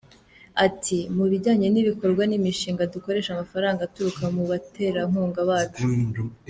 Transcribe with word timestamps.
Ati: 0.65 0.97
“Mu 1.15 1.23
bijyanye 1.31 1.67
n’ibikorwa 1.69 2.23
n’imishinga 2.25 2.89
dukoresha 2.93 3.29
amafaranga 3.31 3.79
aturuka 3.83 4.23
mu 4.35 4.43
baterankunga 4.51 5.41
bacu. 5.51 5.83